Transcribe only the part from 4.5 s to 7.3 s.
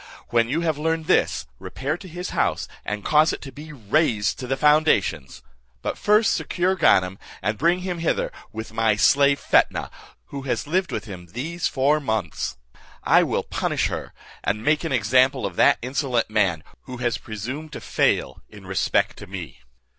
foundations; but first secure Ganem,